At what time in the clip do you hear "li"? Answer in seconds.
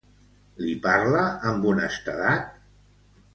0.61-0.71